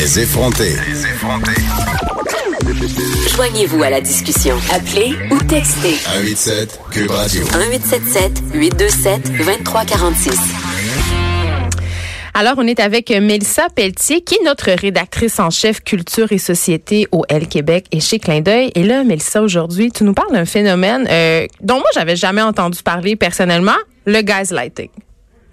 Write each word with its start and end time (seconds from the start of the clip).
Les 0.00 0.20
effrontés. 0.20 0.76
Joignez-vous 3.34 3.82
à 3.82 3.90
la 3.90 4.00
discussion. 4.00 4.54
Appelez 4.72 5.12
ou 5.32 5.38
textez 5.42 5.94
187 5.94 6.80
Cube 6.92 7.10
Radio. 7.10 7.42
1877 7.42 8.42
827 8.54 9.32
2346. 9.38 10.38
Alors, 12.32 12.54
on 12.58 12.68
est 12.68 12.78
avec 12.78 13.10
Mélissa 13.10 13.66
Pelletier, 13.74 14.20
qui 14.20 14.36
est 14.36 14.44
notre 14.44 14.70
rédactrice 14.70 15.40
en 15.40 15.50
chef 15.50 15.82
culture 15.82 16.30
et 16.30 16.38
société 16.38 17.08
au 17.10 17.24
L 17.28 17.48
Québec 17.48 17.86
et 17.90 17.98
chez 17.98 18.20
Clin 18.20 18.40
d'œil. 18.40 18.70
Et 18.76 18.84
là, 18.84 19.02
Mélissa, 19.02 19.42
aujourd'hui, 19.42 19.90
tu 19.90 20.04
nous 20.04 20.14
parles 20.14 20.32
d'un 20.32 20.44
phénomène 20.44 21.08
euh, 21.10 21.44
dont 21.60 21.78
moi, 21.78 21.88
j'avais 21.92 22.14
jamais 22.14 22.42
entendu 22.42 22.84
parler 22.84 23.16
personnellement, 23.16 23.76
le 24.06 24.20
gaslighting. 24.20 24.90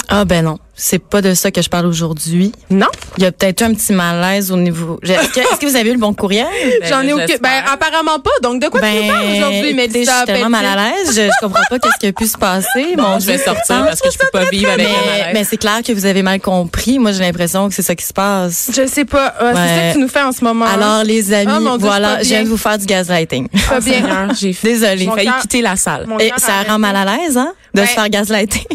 Ah 0.08 0.26
ben 0.26 0.44
non, 0.44 0.58
c'est 0.76 1.00
pas 1.00 1.22
de 1.22 1.34
ça 1.34 1.52
que 1.52 1.62
je 1.62 1.70
parle 1.70 1.86
aujourd'hui. 1.86 2.52
Non? 2.70 2.88
Il 3.18 3.24
y 3.24 3.26
a 3.26 3.32
peut-être 3.32 3.62
un 3.64 3.74
petit 3.74 3.94
malaise 3.94 4.52
au 4.52 4.58
niveau. 4.58 5.00
Est-ce 5.04 5.58
que, 5.60 5.66
vous 5.66 5.76
avez 5.76 5.90
eu 5.90 5.94
le 5.94 6.00
bon 6.00 6.14
courriel? 6.14 6.46
J'en 6.84 7.02
ai 7.02 7.14
aucune. 7.14 7.38
Ben, 7.42 7.64
apparemment 7.72 8.20
pas. 8.20 8.30
Donc, 8.44 8.62
de 8.62 8.68
quoi 8.68 8.82
tu 8.82 8.88
nous 8.88 9.08
parles 9.12 9.26
aujourd'hui, 9.36 9.74
Mélissa? 9.74 10.12
Je 10.12 10.18
suis 10.18 10.26
tellement 10.26 10.50
mal 10.50 10.66
à 10.66 10.76
l'aise. 10.76 11.08
Je, 11.16 11.22
je 11.24 11.40
comprends 11.46 11.64
pas 11.70 11.80
qu'est-ce 11.80 11.98
qui 12.00 12.08
a 12.08 12.12
pu 12.14 12.28
se 12.28 12.38
passer. 12.38 12.96
Mon 12.98 13.20
je 13.20 13.26
vais 13.26 13.38
sortir 13.38 13.76
hein? 13.76 13.86
parce 13.88 14.02
que 14.02 14.12
je 14.12 14.18
peux 14.18 14.30
pas 14.32 14.46
vivre 14.46 14.70
avec 14.72 14.88
mais, 14.88 15.34
mais 15.34 15.44
c'est 15.44 15.58
clair 15.58 15.80
que 15.86 15.92
vous 15.94 16.06
avez 16.06 16.22
mal 16.24 16.40
compris. 16.40 17.00
Moi, 17.00 17.12
j'ai 17.14 17.22
l'impression 17.22 17.68
que 17.70 17.76
c'est 17.76 17.82
ça 17.82 17.96
qui 17.96 18.06
se 18.06 18.14
passe. 18.14 18.70
Je 18.76 18.86
sais 18.88 19.06
pas. 19.06 19.34
Euh, 19.42 19.54
C'est 19.56 19.58
ça 19.58 19.88
que 19.90 19.94
tu 19.94 20.00
nous 20.00 20.08
fais 20.10 20.22
en 20.22 20.32
ce 20.32 20.44
moment. 20.44 20.66
Alors, 20.66 21.04
les 21.04 21.34
amis, 21.34 21.48
Ah, 21.50 21.60
Dieu, 21.60 21.70
c'est 21.80 21.86
voilà, 21.86 22.18
je 22.22 22.28
viens 22.28 22.38
bien. 22.40 22.44
de 22.44 22.50
vous 22.50 22.58
faire 22.58 22.78
du 22.78 22.86
gaslighting. 22.86 23.48
pas 23.70 23.80
bien. 23.80 23.94
Seigneur, 23.94 24.34
j'ai 24.36 24.54
failli 24.54 25.10
quitter 25.42 25.62
la 25.62 25.76
salle. 25.76 26.08
Et 26.20 26.32
ça 26.38 26.64
rend 26.68 26.80
mal 26.80 26.96
à 26.96 27.06
l'aise, 27.18 27.38
hein, 27.38 27.54
de 27.74 27.82
Ben- 27.82 27.88
se 27.88 27.94
faire 27.94 28.10
gaslighter. 28.10 28.66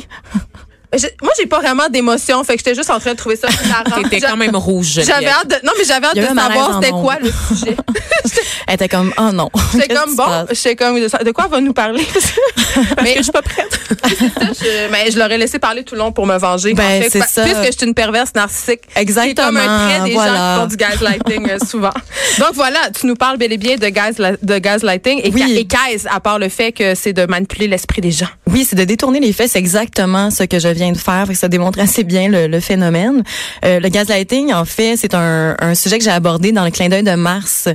Je- 0.93 1.07
moi, 1.23 1.33
j'ai 1.39 1.47
pas 1.47 1.61
vraiment 1.61 1.89
d'émotion. 1.89 2.43
Fait 2.43 2.55
que 2.55 2.59
j'étais 2.61 2.75
juste 2.75 2.91
en 2.91 2.99
train 2.99 3.13
de 3.13 3.17
trouver 3.17 3.37
ça 3.37 3.49
hilarant. 3.65 4.03
T'étais 4.03 4.21
quand 4.21 4.37
même 4.37 4.57
rouge. 4.57 5.01
J'avais 5.05 5.27
hâte 5.29 5.49
de, 5.49 5.55
non, 5.65 5.73
mais 5.79 5.85
j'avais 5.85 6.07
hâte 6.09 6.17
de 6.17 6.23
savoir 6.51 6.81
c'était 6.83 6.91
quoi 6.91 7.17
le 7.21 7.31
sujet. 7.49 7.77
Elle 8.71 8.75
était 8.77 8.89
comme, 8.89 9.13
oh 9.19 9.33
non. 9.33 9.51
J'étais 9.73 9.93
comme, 9.93 10.15
bon, 10.15 10.47
j'étais 10.53 10.77
comme, 10.77 10.95
de 11.01 11.31
quoi 11.33 11.47
elle 11.47 11.51
va 11.51 11.61
nous 11.61 11.73
parler? 11.73 12.07
mais 13.03 13.15
je 13.17 13.23
suis 13.25 13.33
pas 13.33 13.43
prête. 13.43 13.81
je, 14.05 14.89
mais 14.93 15.11
je 15.11 15.19
l'aurais 15.19 15.39
laissé 15.39 15.59
parler 15.59 15.83
tout 15.83 15.97
le 15.97 15.99
long 16.03 16.13
pour 16.13 16.25
me 16.25 16.39
venger. 16.39 16.73
Ben, 16.75 16.85
en 16.85 17.03
fait, 17.03 17.11
c'est 17.11 17.23
ça. 17.25 17.43
Puisque 17.43 17.67
je 17.73 17.79
suis 17.79 17.87
une 17.89 17.95
perverse 17.95 18.31
narcissique. 18.33 18.83
Exactement, 18.95 19.35
C'est 19.35 19.45
comme 19.45 19.57
un 19.57 19.89
trait 19.89 20.01
des 20.05 20.13
gens 20.13 20.21
voilà. 20.21 20.55
qui 20.55 20.61
font 20.61 20.67
du 20.69 20.77
gaslighting 20.77 21.51
euh, 21.51 21.59
souvent. 21.69 21.91
Donc 22.39 22.51
voilà, 22.55 22.79
tu 22.99 23.07
nous 23.07 23.17
parles 23.17 23.39
bel 23.39 23.53
et 23.53 23.57
bien 23.59 23.75
de, 23.77 23.87
gasla- 23.87 24.37
de 24.41 24.59
gaslighting. 24.59 25.21
Et, 25.25 25.33
Oui. 25.33 25.57
et 25.59 25.67
qu'est-ce, 25.67 26.07
à 26.09 26.21
part 26.21 26.39
le 26.39 26.49
fait 26.49 26.71
que 26.71 26.95
c'est 26.95 27.13
de 27.13 27.27
manipuler 27.27 27.67
l'esprit 27.67 28.01
des 28.01 28.13
gens? 28.13 28.29
Oui, 28.47 28.65
c'est 28.69 28.77
de 28.77 28.85
détourner 28.85 29.19
les 29.19 29.33
faits. 29.33 29.51
C'est 29.51 29.59
exactement 29.59 30.31
ce 30.31 30.45
que 30.45 30.61
je 30.61 30.69
viens 30.69 30.93
de 30.93 30.99
faire. 30.99 31.27
Ça 31.35 31.49
démontre 31.49 31.81
assez 31.81 32.05
bien 32.05 32.29
le, 32.29 32.47
le 32.47 32.61
phénomène. 32.61 33.25
Euh, 33.65 33.81
le 33.81 33.89
gaslighting, 33.89 34.53
en 34.53 34.65
fait, 34.65 34.97
c'est 34.97 35.15
un, 35.15 35.57
un 35.59 35.75
sujet 35.75 35.99
que 35.99 36.05
j'ai 36.05 36.11
abordé 36.13 36.53
dans 36.53 36.65
le 36.65 36.71
clin 36.71 36.89
d'œil 36.89 37.03
de 37.03 37.15
mars. 37.15 37.69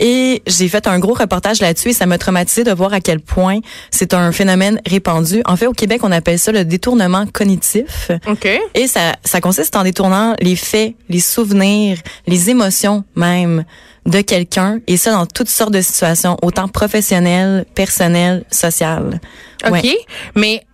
Et 0.00 0.31
j'ai 0.46 0.68
fait 0.68 0.86
un 0.86 0.98
gros 0.98 1.14
reportage 1.14 1.60
là-dessus 1.60 1.90
et 1.90 1.92
ça 1.92 2.06
m'a 2.06 2.18
traumatisé 2.18 2.64
de 2.64 2.72
voir 2.72 2.92
à 2.92 3.00
quel 3.00 3.20
point 3.20 3.58
c'est 3.90 4.14
un 4.14 4.32
phénomène 4.32 4.80
répandu. 4.86 5.42
En 5.44 5.56
fait, 5.56 5.66
au 5.66 5.72
Québec, 5.72 6.00
on 6.04 6.12
appelle 6.12 6.38
ça 6.38 6.52
le 6.52 6.64
détournement 6.64 7.26
cognitif. 7.26 8.10
OK. 8.26 8.48
Et 8.74 8.86
ça, 8.86 9.16
ça 9.24 9.40
consiste 9.40 9.76
en 9.76 9.82
détournant 9.82 10.34
les 10.40 10.56
faits, 10.56 10.94
les 11.08 11.20
souvenirs, 11.20 11.98
les 12.26 12.50
émotions 12.50 13.04
même 13.16 13.64
de 14.06 14.20
quelqu'un, 14.20 14.80
et 14.86 14.96
ça 14.96 15.12
dans 15.12 15.26
toutes 15.26 15.48
sortes 15.48 15.72
de 15.72 15.80
situations, 15.80 16.36
autant 16.42 16.66
professionnelles, 16.66 17.64
personnelles, 17.74 18.44
sociales. 18.50 19.20
OK. 19.64 19.70
Ouais. 19.72 19.96
Mais 20.34 20.64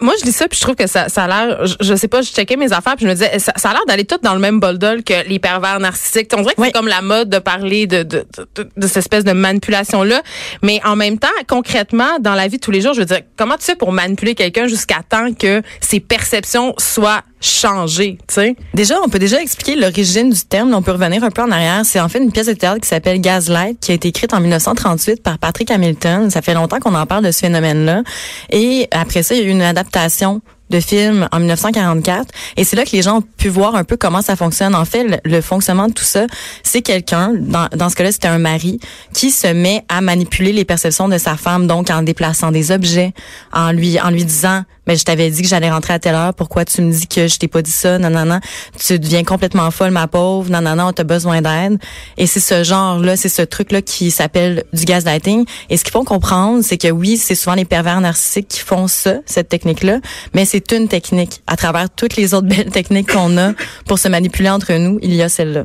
moi, 0.00 0.14
je 0.18 0.24
dis 0.24 0.32
ça, 0.32 0.48
puis 0.48 0.56
je 0.58 0.62
trouve 0.62 0.74
que 0.74 0.86
ça, 0.86 1.08
ça 1.08 1.24
a 1.24 1.28
l'air, 1.28 1.66
je, 1.66 1.74
je 1.80 1.94
sais 1.94 2.08
pas, 2.08 2.20
je 2.22 2.30
checkais 2.30 2.56
mes 2.56 2.72
affaires, 2.72 2.96
puis 2.96 3.04
je 3.04 3.08
me 3.10 3.14
disais, 3.14 3.38
ça, 3.38 3.52
ça 3.56 3.70
a 3.70 3.72
l'air 3.74 3.84
d'aller 3.86 4.04
tout 4.04 4.18
dans 4.22 4.34
le 4.34 4.40
même 4.40 4.60
bol 4.60 4.78
d'ol 4.78 5.02
que 5.02 5.26
les 5.28 5.38
pervers 5.38 5.78
narcissiques. 5.80 6.30
On 6.36 6.42
dirait 6.42 6.54
que 6.54 6.60
Oui. 6.60 6.68
c'est 6.68 6.72
comme 6.72 6.88
la 6.88 7.00
mode 7.02 7.28
de 7.30 7.38
parler 7.38 7.86
de, 7.86 8.02
de, 8.02 8.26
de, 8.56 8.68
de 8.76 8.86
cette 8.86 8.98
espèce 8.98 9.24
de 9.24 9.32
manipulation-là. 9.32 10.22
Mais 10.62 10.80
en 10.84 10.96
même 10.96 11.18
temps, 11.18 11.28
concrètement, 11.48 12.18
dans 12.20 12.34
la 12.34 12.48
vie 12.48 12.56
de 12.56 12.60
tous 12.62 12.70
les 12.70 12.80
jours, 12.80 12.94
je 12.94 13.00
veux 13.00 13.06
dire, 13.06 13.20
comment 13.36 13.56
tu 13.56 13.64
fais 13.64 13.76
pour 13.76 13.92
manipuler 13.92 14.34
quelqu'un 14.34 14.66
jusqu'à 14.66 15.00
temps 15.08 15.32
que 15.32 15.62
ses 15.80 16.00
perceptions 16.00 16.74
soient 16.78 17.22
changées, 17.44 18.18
tu 18.26 18.34
sais? 18.34 18.56
Déjà, 18.72 18.96
on 19.04 19.08
peut 19.08 19.18
déjà 19.18 19.40
expliquer 19.40 19.76
l'origine 19.76 20.30
du 20.30 20.40
terme. 20.40 20.72
On 20.74 20.82
peut 20.82 20.92
revenir 20.92 21.22
un 21.22 21.30
peu 21.30 21.42
en 21.42 21.50
arrière. 21.50 21.82
C'est 21.84 22.00
en 22.00 22.08
fait 22.08 22.18
une 22.18 22.32
pièce 22.32 22.46
de 22.46 22.54
théâtre 22.54 22.80
qui 22.80 22.88
s'appelle 22.88 23.20
Gaslight, 23.20 23.78
qui 23.80 23.92
a 23.92 23.94
été 23.94 24.08
écrite 24.08 24.32
en 24.32 24.40
1938 24.40 25.22
par 25.22 25.38
Patrick 25.38 25.70
Hamilton. 25.70 26.30
Ça 26.30 26.42
fait 26.42 26.54
longtemps 26.54 26.80
qu'on 26.80 26.94
en 26.94 27.06
parle 27.06 27.24
de 27.24 27.30
ce 27.30 27.40
phénomène-là. 27.40 28.02
Et 28.50 28.88
après 28.90 29.22
ça, 29.22 29.34
il 29.34 29.42
y 29.42 29.44
a 29.44 29.46
eu 29.46 29.50
une 29.50 29.62
adaptation 29.62 30.40
de 30.70 30.80
film 30.80 31.28
en 31.30 31.38
1944 31.40 32.32
et 32.56 32.64
c'est 32.64 32.74
là 32.74 32.84
que 32.84 32.92
les 32.92 33.02
gens 33.02 33.18
ont 33.18 33.22
pu 33.22 33.48
voir 33.48 33.74
un 33.74 33.84
peu 33.84 33.98
comment 33.98 34.22
ça 34.22 34.34
fonctionne. 34.34 34.74
En 34.74 34.86
fait, 34.86 35.04
le, 35.04 35.18
le 35.24 35.40
fonctionnement 35.42 35.88
de 35.88 35.92
tout 35.92 36.04
ça, 36.04 36.26
c'est 36.62 36.80
quelqu'un, 36.80 37.32
dans, 37.38 37.68
dans 37.76 37.90
ce 37.90 37.96
cas-là, 37.96 38.12
c'était 38.12 38.28
un 38.28 38.38
mari, 38.38 38.80
qui 39.12 39.30
se 39.30 39.46
met 39.46 39.84
à 39.90 40.00
manipuler 40.00 40.52
les 40.52 40.64
perceptions 40.64 41.08
de 41.08 41.18
sa 41.18 41.36
femme, 41.36 41.66
donc 41.66 41.90
en 41.90 42.02
déplaçant 42.02 42.50
des 42.50 42.72
objets, 42.72 43.12
en 43.52 43.72
lui 43.72 44.00
en 44.00 44.10
lui 44.10 44.24
disant 44.24 44.62
mais 44.86 44.96
je 44.96 45.04
t'avais 45.04 45.30
dit 45.30 45.42
que 45.42 45.48
j'allais 45.48 45.70
rentrer 45.70 45.94
à 45.94 45.98
telle 45.98 46.14
heure, 46.14 46.34
pourquoi 46.34 46.64
tu 46.64 46.82
me 46.82 46.92
dis 46.92 47.06
que 47.06 47.26
je 47.26 47.38
t'ai 47.38 47.48
pas 47.48 47.62
dit 47.62 47.70
ça, 47.70 47.98
non, 47.98 48.10
non, 48.10 48.24
non, 48.24 48.40
tu 48.78 48.98
deviens 48.98 49.24
complètement 49.24 49.70
folle, 49.70 49.90
ma 49.90 50.06
pauvre, 50.06 50.50
non, 50.50 50.60
non, 50.60 50.76
non, 50.76 50.92
t'as 50.92 51.04
besoin 51.04 51.42
d'aide. 51.42 51.78
Et 52.16 52.26
c'est 52.26 52.40
ce 52.40 52.64
genre-là, 52.64 53.16
c'est 53.16 53.28
ce 53.28 53.42
truc-là 53.42 53.82
qui 53.82 54.10
s'appelle 54.10 54.64
du 54.72 54.84
gaslighting. 54.84 55.44
Et 55.70 55.76
ce 55.76 55.84
qu'il 55.84 55.92
faut 55.92 56.04
comprendre, 56.04 56.62
c'est 56.62 56.78
que 56.78 56.90
oui, 56.90 57.16
c'est 57.16 57.34
souvent 57.34 57.54
les 57.54 57.64
pervers 57.64 58.00
narcissiques 58.00 58.48
qui 58.48 58.60
font 58.60 58.88
ça, 58.88 59.16
cette 59.26 59.48
technique-là, 59.48 60.00
mais 60.34 60.44
c'est 60.44 60.72
une 60.72 60.88
technique. 60.88 61.42
À 61.46 61.56
travers 61.56 61.90
toutes 61.90 62.16
les 62.16 62.34
autres 62.34 62.48
belles 62.48 62.70
techniques 62.70 63.12
qu'on 63.12 63.36
a 63.38 63.52
pour 63.86 63.98
se 63.98 64.08
manipuler 64.08 64.50
entre 64.50 64.72
nous, 64.74 64.98
il 65.02 65.14
y 65.14 65.22
a 65.22 65.28
celle-là. 65.28 65.64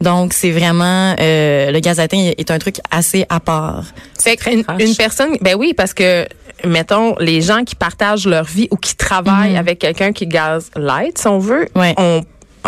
Donc, 0.00 0.32
c'est 0.32 0.50
vraiment, 0.50 1.14
euh, 1.20 1.70
le 1.70 1.78
gaslighting 1.80 2.32
est 2.38 2.50
un 2.50 2.58
truc 2.58 2.76
assez 2.90 3.26
à 3.28 3.38
part. 3.38 3.84
Fait 4.18 4.36
qu'une 4.36 4.64
une 4.78 4.96
personne, 4.96 5.36
ben 5.42 5.56
oui, 5.58 5.74
parce 5.76 5.92
que 5.92 6.26
mettons 6.66 7.16
les 7.18 7.40
gens 7.40 7.64
qui 7.64 7.74
partagent 7.74 8.26
leur 8.26 8.44
vie 8.44 8.68
ou 8.70 8.76
qui 8.76 8.96
travaillent 8.96 9.56
avec 9.56 9.78
quelqu'un 9.78 10.12
qui 10.12 10.26
gaslight, 10.26 11.18
si 11.18 11.26
on 11.26 11.38
veut, 11.38 11.68
on 11.74 12.22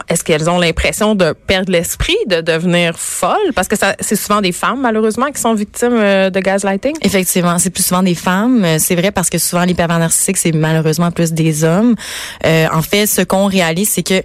est-ce 0.08 0.24
qu'elles 0.24 0.48
ont 0.48 0.58
l'impression 0.58 1.14
de 1.14 1.34
perdre 1.46 1.70
l'esprit, 1.70 2.16
de 2.26 2.40
devenir 2.40 2.98
folle? 2.98 3.52
Parce 3.54 3.68
que 3.68 3.76
c'est 4.00 4.16
souvent 4.16 4.40
des 4.40 4.52
femmes 4.52 4.80
malheureusement 4.80 5.30
qui 5.30 5.40
sont 5.40 5.54
victimes 5.54 5.92
euh, 5.92 6.30
de 6.30 6.40
gaslighting. 6.40 6.94
Effectivement, 7.02 7.58
c'est 7.58 7.70
plus 7.70 7.84
souvent 7.84 8.02
des 8.02 8.14
femmes. 8.14 8.64
Euh, 8.64 8.76
C'est 8.78 8.94
vrai 8.94 9.10
parce 9.10 9.30
que 9.30 9.38
souvent 9.38 9.64
les 9.64 9.74
pervers 9.74 9.98
narcissiques, 9.98 10.38
c'est 10.38 10.52
malheureusement 10.52 11.10
plus 11.10 11.32
des 11.32 11.64
hommes. 11.64 11.94
Euh, 12.46 12.66
en 12.72 12.82
fait, 12.82 13.06
ce 13.06 13.22
qu'on 13.22 13.46
réalise, 13.46 13.90
c'est 13.90 14.02
que 14.02 14.22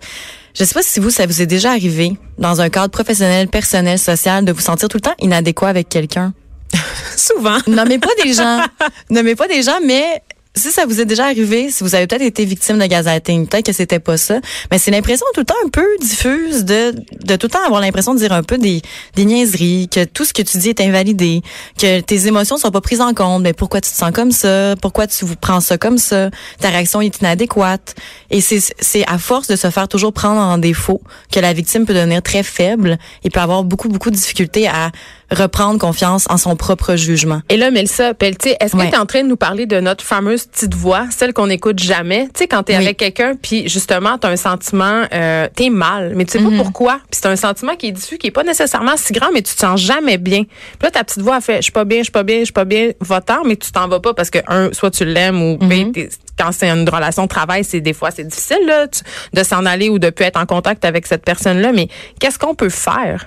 je 0.53 0.63
sais 0.63 0.73
pas 0.73 0.81
si 0.81 0.99
vous, 0.99 1.09
ça 1.09 1.25
vous 1.25 1.41
est 1.41 1.45
déjà 1.45 1.71
arrivé 1.71 2.13
dans 2.39 2.61
un 2.61 2.69
cadre 2.69 2.89
professionnel, 2.89 3.47
personnel, 3.47 3.99
social, 3.99 4.43
de 4.43 4.51
vous 4.51 4.61
sentir 4.61 4.87
tout 4.87 4.97
le 4.97 5.01
temps 5.01 5.15
inadéquat 5.19 5.67
avec 5.67 5.89
quelqu'un. 5.89 6.33
Souvent. 7.15 7.57
Nommez 7.67 7.99
pas 7.99 8.09
des 8.23 8.33
gens, 8.33 8.61
nommez 9.09 9.35
pas 9.35 9.47
des 9.47 9.63
gens, 9.63 9.79
mais 9.85 10.21
si 10.57 10.71
ça 10.71 10.85
vous 10.85 10.99
est 10.99 11.05
déjà 11.05 11.25
arrivé, 11.25 11.69
si 11.69 11.83
vous 11.83 11.95
avez 11.95 12.07
peut-être 12.07 12.23
été 12.23 12.43
victime 12.43 12.79
de 12.79 12.85
gaslighting, 12.85 13.47
peut-être 13.47 13.67
que 13.67 13.71
c'était 13.71 13.99
pas 13.99 14.17
ça, 14.17 14.39
mais 14.71 14.79
c'est 14.79 14.91
l'impression 14.91 15.25
tout 15.33 15.41
le 15.41 15.45
temps 15.45 15.55
un 15.65 15.69
peu 15.69 15.85
diffuse 16.01 16.65
de 16.65 16.93
de 17.23 17.35
tout 17.35 17.47
le 17.47 17.51
temps 17.51 17.63
avoir 17.65 17.79
l'impression 17.79 18.13
de 18.13 18.19
dire 18.19 18.33
un 18.33 18.43
peu 18.43 18.57
des 18.57 18.81
des 19.15 19.25
niaiseries, 19.25 19.87
que 19.89 20.03
tout 20.03 20.25
ce 20.25 20.33
que 20.33 20.41
tu 20.41 20.57
dis 20.57 20.69
est 20.69 20.81
invalidé, 20.81 21.41
que 21.79 22.01
tes 22.01 22.27
émotions 22.27 22.57
sont 22.57 22.71
pas 22.71 22.81
prises 22.81 23.01
en 23.01 23.13
compte, 23.13 23.43
mais 23.43 23.53
pourquoi 23.53 23.81
tu 23.81 23.91
te 23.91 23.95
sens 23.95 24.11
comme 24.11 24.31
ça, 24.31 24.75
pourquoi 24.81 25.07
tu 25.07 25.25
vous 25.25 25.35
prends 25.35 25.61
ça 25.61 25.77
comme 25.77 25.97
ça, 25.97 26.29
ta 26.59 26.69
réaction 26.69 27.01
est 27.01 27.19
inadéquate. 27.19 27.95
Et 28.31 28.41
c'est 28.41 28.59
c'est 28.79 29.07
à 29.07 29.17
force 29.17 29.47
de 29.47 29.55
se 29.55 29.69
faire 29.69 29.87
toujours 29.87 30.13
prendre 30.13 30.41
en 30.41 30.57
défaut 30.57 31.01
que 31.31 31.39
la 31.39 31.53
victime 31.53 31.85
peut 31.85 31.93
devenir 31.93 32.21
très 32.21 32.43
faible 32.43 32.97
et 33.23 33.29
peut 33.29 33.39
avoir 33.39 33.63
beaucoup 33.63 33.89
beaucoup 33.89 34.09
de 34.09 34.15
difficultés 34.15 34.67
à 34.67 34.91
reprendre 35.31 35.79
confiance 35.79 36.25
en 36.29 36.37
son 36.37 36.55
propre 36.55 36.95
jugement. 36.95 37.41
Et 37.49 37.57
là, 37.57 37.69
Mélissa 37.71 38.13
Pelletier, 38.13 38.55
est-ce 38.59 38.73
que 38.73 38.77
Ouais. 38.77 38.89
tu 38.89 38.95
es 38.95 38.97
en 38.97 39.05
train 39.05 39.23
de 39.23 39.27
nous 39.27 39.35
parler 39.37 39.65
de 39.65 39.79
notre 39.79 40.03
fameuse 40.03 40.45
petite 40.45 40.73
voix, 40.73 41.05
celle 41.09 41.33
qu'on 41.33 41.47
n'écoute 41.47 41.79
jamais? 41.79 42.25
Tu 42.33 42.39
sais, 42.39 42.47
quand 42.47 42.63
tu 42.63 42.71
es 42.71 42.77
Oui. 42.77 42.83
avec 42.85 42.97
quelqu'un, 42.97 43.33
puis 43.41 43.67
justement, 43.67 44.17
tu 44.17 44.27
as 44.27 44.29
un 44.29 44.35
sentiment, 44.37 45.03
euh, 45.13 45.47
tu 45.55 45.65
es 45.65 45.69
mal, 45.69 46.13
mais 46.15 46.25
tu 46.25 46.33
sais 46.33 46.39
Mhm. 46.39 46.51
pas 46.57 46.63
pourquoi. 46.63 46.93
Puis 47.11 47.19
c'est 47.21 47.27
un 47.27 47.35
sentiment 47.35 47.75
qui 47.75 47.87
est 47.87 47.91
diffus, 47.91 48.17
qui 48.17 48.27
est 48.27 48.31
pas 48.31 48.43
nécessairement 48.43 48.95
si 48.95 49.11
grand, 49.13 49.27
mais 49.33 49.41
tu 49.41 49.53
te 49.53 49.59
sens 49.59 49.79
jamais 49.81 50.17
bien. 50.17 50.43
Puis 50.43 50.83
là, 50.83 50.91
ta 50.91 51.03
petite 51.03 51.21
voix 51.21 51.35
a 51.35 51.41
fait, 51.41 51.57
je 51.57 51.63
suis 51.63 51.71
pas 51.71 51.83
bien, 51.85 51.97
je 51.99 52.03
suis 52.03 52.11
pas 52.11 52.23
bien, 52.23 52.39
je 52.39 52.43
suis 52.45 52.53
pas 52.53 52.65
bien, 52.65 52.91
va-t'en, 53.01 53.43
mais 53.45 53.55
tu 53.57 53.71
t'en 53.71 53.87
vas 53.87 53.99
pas 53.99 54.13
parce 54.13 54.29
que, 54.29 54.39
un, 54.47 54.71
soit 54.73 54.91
tu 54.91 55.03
l'aimes 55.05 55.41
ou, 55.41 55.57
Mhm. 55.61 55.91
T'es- 55.91 56.09
quand 56.39 56.51
c'est 56.51 56.69
une 56.69 56.87
relation 56.87 57.23
de 57.23 57.27
travail, 57.29 57.63
c'est 57.63 57.81
des 57.81 57.93
fois, 57.93 58.11
c'est 58.11 58.23
difficile, 58.27 58.59
là, 58.65 58.87
tu- 58.87 59.01
de 59.33 59.43
s'en 59.43 59.65
aller 59.65 59.89
ou 59.89 59.99
de 59.99 60.09
plus 60.09 60.25
être 60.25 60.39
en 60.39 60.45
contact 60.45 60.85
avec 60.85 61.05
cette 61.07 61.25
personne-là. 61.25 61.71
Mais 61.73 61.87
qu'est-ce 62.19 62.37
qu'on 62.39 62.55
peut 62.55 62.69
faire? 62.69 63.25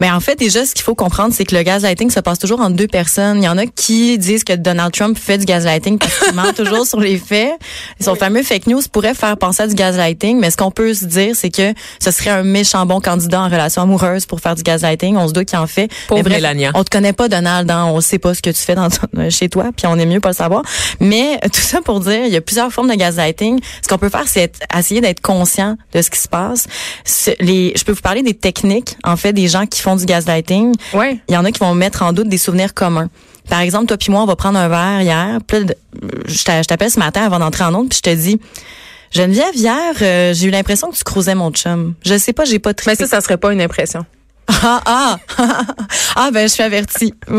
Mais 0.00 0.10
en 0.10 0.20
fait, 0.20 0.36
déjà, 0.36 0.64
ce 0.66 0.74
qu'il 0.74 0.84
faut 0.84 0.94
comprendre, 0.94 1.32
c'est 1.34 1.44
que 1.44 1.54
le 1.54 1.62
gaslighting 1.62 2.10
se 2.10 2.20
passe 2.20 2.38
toujours 2.38 2.60
entre 2.60 2.76
deux 2.76 2.86
personnes. 2.86 3.42
Il 3.42 3.44
y 3.44 3.48
en 3.48 3.58
a 3.58 3.66
qui 3.66 4.18
disent 4.18 4.44
que 4.44 4.52
Donald 4.54 4.92
Trump 4.92 5.18
fait 5.18 5.38
du 5.38 5.44
gaslighting 5.44 5.98
parce 5.98 6.18
qu'il 6.18 6.34
ment 6.34 6.52
toujours 6.56 6.86
sur 6.86 7.00
les 7.00 7.18
faits. 7.18 7.52
Son 8.00 8.14
fameux 8.14 8.42
fake 8.42 8.66
news 8.66 8.82
pourrait 8.92 9.14
faire 9.14 9.36
penser 9.36 9.62
à 9.62 9.66
du 9.66 9.74
gaslighting, 9.74 10.38
mais 10.38 10.50
ce 10.50 10.56
qu'on 10.56 10.70
peut 10.70 10.94
se 10.94 11.04
dire, 11.04 11.34
c'est 11.34 11.50
que 11.50 11.72
ce 12.02 12.10
serait 12.10 12.30
un 12.30 12.42
méchant 12.42 12.84
bon 12.86 13.00
candidat 13.00 13.40
en 13.42 13.46
relation 13.48 13.82
amoureuse 13.82 14.26
pour 14.26 14.40
faire 14.40 14.54
du 14.54 14.62
gaslighting. 14.62 15.16
On 15.16 15.28
se 15.28 15.32
doute 15.32 15.46
qu'il 15.46 15.58
en 15.58 15.66
fait. 15.66 15.88
Pauvre 16.08 16.18
Mais 16.18 16.22
bref, 16.30 16.34
Mélania. 16.36 16.70
On 16.74 16.84
te 16.84 16.90
connaît 16.90 17.12
pas, 17.12 17.28
Donald. 17.28 17.70
hein. 17.70 17.86
On 17.86 18.00
sait 18.00 18.18
pas 18.18 18.34
ce 18.34 18.42
que 18.42 18.50
tu 18.50 18.60
fais 18.62 18.74
dans 18.74 18.88
ton- 18.90 19.30
chez 19.30 19.48
toi, 19.48 19.70
puis 19.76 19.86
on 19.86 19.98
est 19.98 20.06
mieux 20.06 20.20
pas 20.20 20.30
le 20.30 20.34
savoir. 20.34 20.62
Mais 21.00 21.38
tout 21.44 21.60
ça 21.60 21.80
pour 21.82 22.00
dire, 22.00 22.24
il 22.26 22.32
y 22.32 22.36
a 22.36 22.40
plusieurs 22.40 22.72
formes 22.72 22.88
de 22.90 22.94
gaslighting. 22.94 23.60
Ce 23.82 23.88
qu'on 23.88 23.98
peut 23.98 24.08
faire, 24.10 24.24
c'est 24.26 24.52
essayer 24.76 25.00
d'être 25.00 25.20
conscient 25.20 25.76
de 25.92 26.02
ce 26.02 26.10
qui 26.10 26.18
se 26.20 26.28
passe. 26.28 26.66
Les, 27.40 27.72
je 27.76 27.84
peux 27.84 27.92
vous 27.92 28.00
parler 28.00 28.22
des 28.22 28.34
techniques, 28.34 28.96
en 29.04 29.16
fait, 29.16 29.32
des 29.32 29.48
gens 29.48 29.55
qui 29.64 29.80
font 29.80 29.96
du 29.96 30.04
gaslighting. 30.04 30.74
Ouais. 30.92 31.18
Il 31.28 31.34
y 31.34 31.36
en 31.38 31.44
a 31.46 31.50
qui 31.52 31.60
vont 31.60 31.74
mettre 31.74 32.02
en 32.02 32.12
doute 32.12 32.28
des 32.28 32.36
souvenirs 32.38 32.74
communs. 32.74 33.08
Par 33.48 33.60
exemple, 33.60 33.86
toi 33.86 33.96
puis 33.96 34.10
moi, 34.10 34.22
on 34.22 34.26
va 34.26 34.36
prendre 34.36 34.58
un 34.58 34.68
verre 34.68 35.00
hier. 35.02 35.38
Puis 35.46 35.60
là, 35.64 35.74
je 36.26 36.42
t'a- 36.44 36.62
je 36.62 36.66
t'appelle 36.66 36.90
ce 36.90 36.98
matin 36.98 37.22
avant 37.22 37.38
d'entrer 37.38 37.64
en 37.64 37.74
onde, 37.74 37.88
puis 37.88 38.00
je 38.04 38.10
te 38.10 38.14
dis, 38.14 38.40
Geneviève, 39.12 39.54
hier, 39.54 39.78
euh, 40.02 40.34
j'ai 40.34 40.48
eu 40.48 40.50
l'impression 40.50 40.90
que 40.90 40.96
tu 40.96 41.04
croisais 41.04 41.34
mon 41.36 41.50
chum. 41.52 41.94
Je 42.04 42.18
sais 42.18 42.32
pas, 42.32 42.44
j'ai 42.44 42.58
pas 42.58 42.74
trippé. 42.74 42.96
Mais 43.00 43.06
ça, 43.06 43.16
ça 43.16 43.20
serait 43.20 43.36
pas 43.38 43.52
une 43.52 43.60
impression. 43.62 44.04
Ah, 44.48 44.80
ah, 44.86 45.16
ah, 46.16 46.30
ben, 46.32 46.42
je 46.48 46.52
suis 46.54 46.62
avertie. 46.62 47.12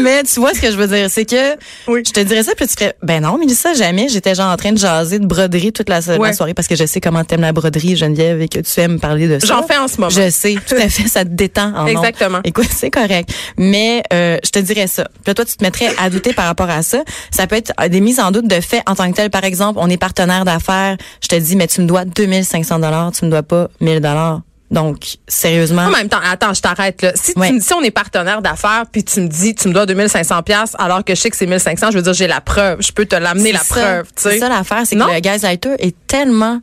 Mais 0.00 0.22
tu 0.24 0.40
vois 0.40 0.52
ce 0.54 0.60
que 0.60 0.70
je 0.70 0.76
veux 0.76 0.86
dire, 0.86 1.08
c'est 1.10 1.24
que 1.24 1.56
Oui. 1.88 2.02
je 2.06 2.12
te 2.12 2.20
dirais 2.20 2.42
ça, 2.42 2.52
puis 2.54 2.66
tu 2.66 2.74
ferais, 2.74 2.94
ben 3.02 3.22
non, 3.22 3.38
Mélissa, 3.38 3.74
jamais. 3.74 4.08
J'étais 4.08 4.34
genre 4.34 4.52
en 4.52 4.56
train 4.56 4.72
de 4.72 4.78
jaser 4.78 5.18
de 5.18 5.26
broderie 5.26 5.72
toute 5.72 5.88
la, 5.88 6.00
Ouais. 6.18 6.32
soirée 6.32 6.54
parce 6.54 6.68
que 6.68 6.76
je 6.76 6.84
sais 6.86 7.00
comment 7.00 7.24
t'aimes 7.24 7.40
la 7.40 7.52
broderie, 7.52 7.96
Geneviève, 7.96 8.40
et 8.42 8.48
que 8.48 8.58
tu 8.60 8.80
aimes 8.80 9.00
parler 9.00 9.28
de 9.28 9.38
ça. 9.38 9.46
J'en 9.46 9.66
fais 9.66 9.76
en 9.76 9.88
ce 9.88 9.96
moment. 9.98 10.10
Je 10.10 10.30
sais, 10.30 10.56
tout 10.66 10.74
à 10.74 10.88
fait, 10.88 11.08
ça 11.08 11.24
te 11.24 11.30
détend 11.30 11.74
en. 11.74 11.86
Exactement. 11.86 12.40
Écoute, 12.44 12.68
c'est 12.70 12.90
correct. 12.90 13.30
Mais 13.56 14.02
euh, 14.12 14.38
je 14.44 14.50
te 14.50 14.58
dirais 14.58 14.86
ça. 14.86 15.04
Puis 15.04 15.22
là, 15.28 15.34
toi, 15.34 15.44
tu 15.44 15.56
te 15.56 15.64
mettrais 15.64 15.90
à 15.98 16.10
douter 16.10 16.32
par 16.32 16.46
rapport 16.46 16.70
à 16.70 16.82
ça. 16.82 17.02
Ça 17.30 17.46
peut 17.46 17.56
être 17.56 17.72
euh, 17.80 17.88
des 17.88 18.00
mises 18.00 18.20
en 18.20 18.30
doute 18.30 18.46
de 18.46 18.60
fait 18.60 18.82
en 18.86 18.94
tant 18.94 19.10
que 19.10 19.16
tel. 19.16 19.30
Par 19.30 19.44
exemple, 19.44 19.78
on 19.82 19.88
est 19.88 19.96
partenaire 19.96 20.44
d'affaires. 20.44 20.96
Je 21.22 21.28
te 21.28 21.36
dis, 21.36 21.56
mais 21.56 21.66
tu 21.66 21.80
me 21.80 21.86
dois 21.86 22.04
2500 22.04 22.78
dollars, 22.80 23.12
tu 23.12 23.24
me 23.24 23.30
dois 23.30 23.42
pas 23.42 23.68
1000 23.80 24.00
dollars. 24.00 24.40
Donc, 24.70 25.18
sérieusement. 25.28 25.82
En 25.82 25.90
même 25.90 26.08
temps, 26.08 26.18
attends, 26.24 26.52
je 26.52 26.60
t'arrête 26.60 27.00
là. 27.02 27.12
Si, 27.14 27.34
tu 27.34 27.38
Ouais. 27.40 27.52
me- 27.52 27.60
si 27.60 27.72
on 27.72 27.82
est 27.82 27.90
partenaire 27.92 28.42
d'affaires, 28.42 28.84
puis 28.90 29.04
tu 29.04 29.20
me 29.20 29.28
dis, 29.28 29.54
tu 29.54 29.68
me 29.68 29.72
dois 29.72 29.86
2500 29.86 30.42
pièces 30.42 30.72
alors 30.78 31.04
que 31.04 31.14
je 31.14 31.20
sais 31.20 31.30
que 31.30 31.36
c'est 31.36 31.46
1500, 31.46 31.90
je 31.92 31.96
veux 31.96 32.02
dire, 32.02 32.14
j'ai 32.14 32.26
la 32.26 32.40
preuve. 32.40 32.78
Je 32.82 32.90
peux 32.92 33.06
te 33.06 33.14
l'amener 33.14 33.52
la 33.52 33.60
ça. 33.60 33.74
preuve, 33.74 34.06
tu 34.06 34.22
sais. 34.22 34.30
C'est 34.32 34.38
ça 34.40 34.48
l'affaire, 34.48 34.82
c'est 34.84 34.96
que 34.96 35.02
le 35.14 35.20
gaslighter 35.20 35.74
est 35.78 35.94
tellement, 36.08 36.60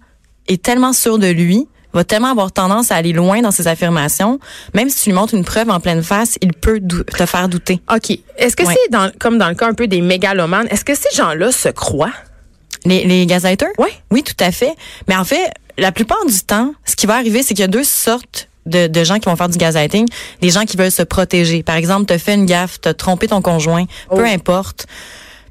est 0.50 0.61
tellement 0.61 0.91
sûr 0.91 1.17
de 1.17 1.27
lui, 1.27 1.67
va 1.94 2.03
tellement 2.03 2.31
avoir 2.31 2.51
tendance 2.51 2.91
à 2.91 2.95
aller 2.95 3.13
loin 3.13 3.41
dans 3.41 3.51
ses 3.51 3.67
affirmations. 3.67 4.39
Même 4.73 4.89
si 4.89 5.03
tu 5.03 5.09
lui 5.09 5.15
montres 5.15 5.35
une 5.35 5.45
preuve 5.45 5.69
en 5.69 5.79
pleine 5.79 6.01
face, 6.03 6.38
il 6.41 6.51
peut 6.53 6.81
te 6.81 7.25
faire 7.25 7.47
douter. 7.47 7.79
OK. 7.94 8.17
Est-ce 8.38 8.55
que 8.55 8.63
Ouais. 8.63 8.73
c'est 8.83 8.91
dans, 8.91 9.11
comme 9.19 9.38
dans 9.38 9.47
le 9.47 9.55
cas 9.55 9.67
un 9.67 9.73
peu 9.75 9.88
des 9.88 10.01
mégalomanes, 10.01 10.67
est-ce 10.71 10.83
que 10.83 10.95
ces 10.95 11.15
gens-là 11.15 11.51
se 11.51 11.69
croient? 11.69 12.11
Les, 12.85 13.03
les? 13.06 13.25
Oui. 13.77 13.89
Oui, 14.12 14.24
tout 14.24 14.35
à 14.39 14.51
fait. 14.51 14.75
Mais 15.07 15.15
en 15.15 15.24
fait, 15.24 15.51
la 15.77 15.91
plupart 15.91 16.25
du 16.25 16.39
temps, 16.41 16.74
ce 16.85 16.95
qui 16.95 17.06
va 17.06 17.15
arriver, 17.15 17.44
c'est 17.44 17.53
qu'il 17.53 17.62
y 17.62 17.65
a 17.65 17.68
deux 17.68 17.83
sortes 17.83 18.50
de, 18.65 18.88
de 18.88 19.03
gens 19.03 19.19
qui 19.19 19.30
vont 19.30 19.35
faire 19.35 19.50
du 19.50 19.57
gaslighting. 19.57 20.07
Des 20.41 20.50
gens 20.50 20.65
qui 20.65 20.77
veulent 20.77 20.91
se 20.91 21.03
protéger. 21.03 21.63
Par 21.63 21.75
exemple, 21.75 22.06
t'as 22.06 22.18
fait 22.18 22.35
une 22.35 22.45
gaffe, 22.45 22.80
t'as 22.81 22.94
trompé 22.94 23.27
ton 23.27 23.41
conjoint, 23.41 23.85
peu 24.09 24.25
importe. 24.25 24.85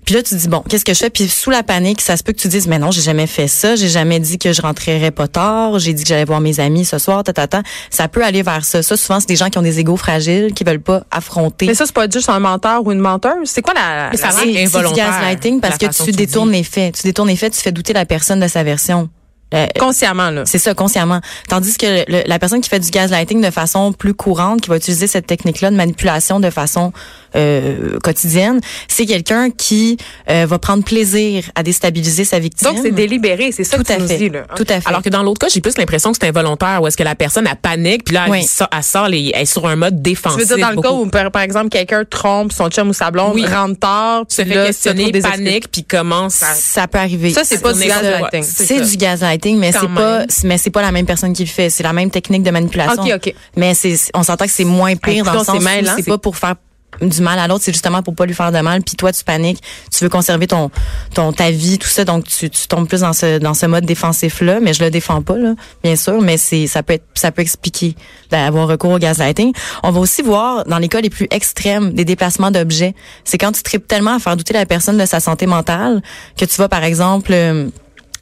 Puis 0.04 0.14
là, 0.16 0.22
tu 0.22 0.34
dis, 0.34 0.48
bon, 0.48 0.62
qu'est-ce 0.68 0.84
que 0.84 0.94
je 0.94 0.98
fais? 0.98 1.10
Puis 1.10 1.28
sous 1.28 1.50
la 1.50 1.62
panique, 1.62 2.00
ça 2.00 2.16
se 2.16 2.22
peut 2.24 2.32
que 2.32 2.38
tu 2.40 2.48
dises, 2.48 2.66
mais 2.66 2.78
non, 2.78 2.90
j'ai 2.90 3.02
jamais 3.02 3.26
fait 3.28 3.46
ça. 3.46 3.76
J'ai 3.76 3.88
jamais 3.88 4.18
dit 4.18 4.36
que 4.38 4.52
je 4.52 4.60
rentrerais 4.60 5.12
pas 5.12 5.28
tard. 5.28 5.78
J'ai 5.78 5.92
dit 5.92 6.02
que 6.02 6.08
j'allais 6.08 6.24
voir 6.24 6.40
mes 6.40 6.58
amis 6.58 6.84
ce 6.84 6.98
soir, 6.98 7.22
ta, 7.22 7.32
ta, 7.32 7.46
ta. 7.46 7.62
Ça 7.90 8.08
peut 8.08 8.24
aller 8.24 8.42
vers 8.42 8.64
ça. 8.64 8.82
Ça, 8.82 8.96
souvent, 8.96 9.20
c'est 9.20 9.28
des 9.28 9.36
gens 9.36 9.48
qui 9.48 9.58
ont 9.58 9.62
des 9.62 9.78
égaux 9.78 9.96
fragiles, 9.96 10.52
qui 10.54 10.64
veulent 10.64 10.80
pas 10.80 11.04
affronter. 11.10 11.66
Mais 11.66 11.74
ça, 11.74 11.86
c'est 11.86 11.94
pas 11.94 12.08
juste 12.10 12.28
un 12.28 12.40
menteur 12.40 12.84
ou 12.84 12.90
une 12.90 12.98
menteuse. 12.98 13.32
C'est 13.44 13.62
quoi 13.62 13.74
la. 13.74 14.10
Mais 14.10 14.16
la- 14.26 14.32
C'est 14.68 14.78
du 14.88 14.94
gaslighting 14.96 15.60
parce 15.60 15.74
la 15.80 15.88
que 15.88 15.94
tu 16.04 16.10
détournes 16.16 16.50
les 16.50 16.64
faits. 16.64 16.96
Tu 16.96 17.02
détournes 17.04 17.28
les 17.28 17.36
faits, 17.36 17.52
tu 17.54 17.60
fais 17.60 17.72
douter 17.72 17.92
la 17.92 18.04
personne 18.04 18.40
de 18.40 18.48
sa 18.48 18.62
version. 18.64 19.08
Euh, 19.54 19.66
Consciemment, 19.78 20.30
là. 20.30 20.44
c'est 20.46 20.56
ça, 20.58 20.72
consciemment. 20.72 21.20
Tandis 21.46 21.76
que 21.76 22.10
le- 22.10 22.22
la 22.26 22.38
personne 22.38 22.62
qui 22.62 22.70
fait 22.70 22.80
du 22.80 22.90
gaslighting 22.90 23.42
de 23.42 23.50
façon 23.50 23.92
plus 23.92 24.14
courante, 24.14 24.62
qui 24.62 24.70
va 24.70 24.76
utiliser 24.78 25.06
cette 25.06 25.26
technique-là 25.26 25.70
de 25.70 25.76
manipulation 25.76 26.40
de 26.40 26.48
façon 26.48 26.90
euh, 27.36 27.98
quotidienne, 28.02 28.60
c'est 28.88 29.06
quelqu'un 29.06 29.50
qui 29.50 29.96
euh, 30.30 30.46
va 30.48 30.58
prendre 30.58 30.84
plaisir 30.84 31.44
à 31.54 31.62
déstabiliser 31.62 32.24
sa 32.24 32.38
victime. 32.38 32.68
Donc, 32.68 32.78
c'est 32.82 32.90
délibéré. 32.90 33.52
C'est 33.52 33.64
ça 33.64 33.76
tout 33.76 33.82
que 33.82 33.88
tu 33.88 33.92
à 33.94 33.98
nous 33.98 34.08
fait. 34.08 34.16
dis, 34.18 34.28
là. 34.28 34.42
Tout 34.56 34.66
à 34.68 34.80
fait. 34.80 34.88
Alors 34.88 35.02
que 35.02 35.08
dans 35.08 35.22
l'autre 35.22 35.38
cas, 35.40 35.48
j'ai 35.52 35.60
plus 35.60 35.76
l'impression 35.78 36.12
que 36.12 36.18
c'est 36.20 36.28
involontaire, 36.28 36.80
où 36.82 36.86
est-ce 36.86 36.96
que 36.96 37.02
la 37.02 37.14
personne 37.14 37.46
elle 37.50 37.56
panique, 37.56 38.04
puis 38.04 38.14
là 38.14 38.24
elle, 38.26 38.32
Oui. 38.32 38.44
sort, 38.44 38.68
elle 38.76 38.82
sort 38.82 39.08
les, 39.08 39.32
elle 39.34 39.42
est 39.42 39.46
sur 39.46 39.66
un 39.66 39.76
mode 39.76 39.96
Tu 39.96 40.02
défensif. 40.10 40.40
veux 40.40 40.56
dire 40.56 40.58
dans 40.66 40.74
le 40.74 40.80
cas 40.82 40.90
où, 40.92 41.06
par, 41.06 41.30
par 41.30 41.42
exemple, 41.42 41.68
quelqu'un 41.68 42.04
trompe 42.04 42.52
son 42.52 42.68
chum 42.68 42.88
ou 42.88 42.92
sa 42.92 43.10
blonde, 43.10 43.34
Oui. 43.34 43.46
rentre 43.46 43.78
tard, 43.78 44.24
se 44.28 44.42
puis 44.42 44.50
fait 44.50 44.56
là, 44.56 44.66
questionner, 44.66 45.12
se 45.14 45.20
panique, 45.20 45.70
puis 45.70 45.84
commence 45.84 46.42
à 46.42 46.54
ça 46.54 46.86
peut 46.88 46.98
arriver. 46.98 47.30
Ça, 47.30 47.44
c'est 47.44 47.60
pas 47.62 47.72
du 47.72 47.84
gaslighting. 47.84 48.42
c'est 48.42 48.78
ça. 48.78 48.80
du 48.84 48.96
gaslighting, 48.96 49.58
mais 49.58 49.72
c'est 49.72 49.88
pas, 49.94 50.24
mais 50.44 50.58
c'est 50.58 50.70
pas 50.70 50.82
la 50.82 50.92
même 50.92 51.06
personne 51.06 51.32
qui 51.32 51.44
le 51.44 51.48
fait. 51.50 51.70
C'est 51.70 51.82
la 51.82 51.92
même 51.92 52.10
technique 52.10 52.42
de 52.42 52.50
manipulation. 52.50 53.02
OK, 53.02 53.12
OK. 53.14 53.34
Mais 53.56 53.74
c'est, 53.74 53.96
on 54.14 54.22
s'entend 54.22 54.44
que 54.44 54.50
c'est 54.50 54.64
moins 54.64 54.96
pire 54.96 55.24
dans 55.24 55.32
le 55.32 55.38
sens 55.44 55.62
c'est 55.96 56.06
pas 56.06 56.18
pour 56.18 56.36
faire 56.36 56.54
du 57.00 57.22
mal 57.22 57.38
à 57.38 57.48
l'autre, 57.48 57.64
c'est 57.64 57.72
justement 57.72 58.02
pour 58.02 58.14
pas 58.14 58.26
lui 58.26 58.34
faire 58.34 58.52
de 58.52 58.58
mal. 58.60 58.82
Puis 58.82 58.96
toi, 58.96 59.12
tu 59.12 59.24
paniques, 59.24 59.62
tu 59.90 60.04
veux 60.04 60.10
conserver 60.10 60.46
ton, 60.46 60.70
ton 61.14 61.32
ta 61.32 61.50
vie, 61.50 61.78
tout 61.78 61.88
ça, 61.88 62.04
donc 62.04 62.24
tu, 62.24 62.50
tu 62.50 62.68
tombes 62.68 62.86
plus 62.86 63.00
dans 63.00 63.12
ce 63.12 63.38
dans 63.38 63.54
ce 63.54 63.66
mode 63.66 63.84
défensif 63.84 64.40
là. 64.40 64.60
Mais 64.60 64.74
je 64.74 64.82
le 64.82 64.90
défends 64.90 65.22
pas 65.22 65.36
bien 65.82 65.96
sûr, 65.96 66.20
mais 66.20 66.36
c'est 66.36 66.66
ça 66.66 66.82
peut 66.82 66.94
être 66.94 67.04
ça 67.14 67.32
peut 67.32 67.42
expliquer 67.42 67.96
d'avoir 68.30 68.68
recours 68.68 68.92
au 68.92 68.98
gaslighting. 68.98 69.52
On 69.82 69.90
va 69.90 70.00
aussi 70.00 70.22
voir 70.22 70.64
dans 70.66 70.78
les 70.78 70.88
cas 70.88 71.00
les 71.00 71.10
plus 71.10 71.26
extrêmes 71.30 71.92
des 71.92 72.04
déplacements 72.04 72.50
d'objets. 72.50 72.94
C'est 73.24 73.38
quand 73.38 73.52
tu 73.52 73.62
tripes 73.62 73.86
tellement 73.86 74.16
à 74.16 74.18
faire 74.18 74.36
douter 74.36 74.54
la 74.54 74.66
personne 74.66 74.98
de 74.98 75.06
sa 75.06 75.20
santé 75.20 75.46
mentale 75.46 76.02
que 76.36 76.44
tu 76.44 76.56
vas 76.56 76.68
par 76.68 76.84
exemple 76.84 77.32
euh, 77.32 77.68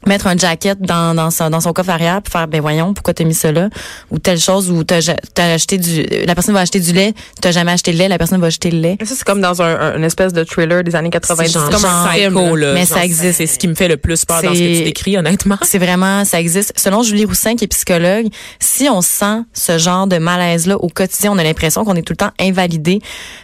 mettre 0.07 0.27
un 0.27 0.35
jacket 0.37 0.81
dans, 0.81 1.13
dans, 1.15 1.29
son, 1.31 1.49
dans 1.49 1.61
son 1.61 1.73
coffre 1.73 1.89
arrière 1.91 2.21
pour 2.21 2.31
faire 2.31 2.47
ben 2.47 2.59
voyons 2.61 2.93
pourquoi 2.93 3.13
t'as 3.13 3.23
mis 3.23 3.33
ça 3.35 3.51
là? 3.51 3.69
Ou 4.09 4.17
telle 4.19 4.39
chose 4.39 4.71
ou 4.71 4.83
t'as 4.83 4.99
t'as 5.33 5.53
acheté 5.53 5.77
du 5.77 6.03
la 6.25 6.33
personne 6.35 6.53
va 6.55 6.61
acheter 6.61 6.79
du 6.79 6.91
lait 6.93 7.13
t'as 7.39 7.51
jamais 7.51 7.71
acheté 7.71 7.91
le 7.91 7.99
lait 7.99 8.07
la 8.07 8.17
personne 8.17 8.41
va 8.41 8.47
acheter 8.47 8.71
le 8.71 8.79
lait 8.79 8.97
Ça, 9.03 9.13
c'est 9.15 9.23
comme 9.23 9.41
dans 9.41 9.61
un, 9.61 9.79
un- 9.79 9.97
une 9.97 10.03
espèce 10.03 10.33
de 10.33 10.43
thriller 10.43 10.83
des 10.83 10.95
années 10.95 11.09
90. 11.11 11.45
C'est 11.47 11.53
genre, 11.59 11.69
comme 11.69 11.85
un 11.85 12.07
psycho, 12.09 12.15
film. 12.39 12.55
là. 12.55 12.67
là. 12.67 12.73
Mais 12.73 12.85
Genre, 12.85 12.97
ça 12.97 13.05
existe. 13.05 13.37
C'est 13.37 13.47
ce 13.47 13.59
qui 13.59 13.67
me 13.67 13.75
fait 13.75 13.87
le 13.87 13.97
plus 13.97 14.25
peur 14.25 14.41
dans 14.41 14.53
ce 14.53 14.59
que 14.59 14.77
tu 14.77 14.83
décris, 14.83 15.17
honnêtement. 15.17 15.57
c'est 15.61 15.77
vraiment 15.79 16.25
ça 16.25 16.39
existe 16.39 16.73
selon 16.77 17.03
Julie 17.03 17.25
Roussin 17.25 17.55
qui 17.55 17.65
est 17.65 17.67
psychologue 17.67 18.25
si 18.59 18.89
on 18.89 19.01
sent 19.01 19.41
ce 19.53 19.77
genre 19.77 20.07
de 20.07 20.17
malaise 20.17 20.65
là 20.67 20.77
au 20.77 20.87
quotidien 20.89 21.31
on 21.31 21.37
a 21.37 21.43
l'impression 21.43 21.85
qu'on 21.85 21.95
est 21.95 22.01
tout 22.01 22.13
le 22.13 22.17
temps 22.17 22.31
invalidé 22.39 22.99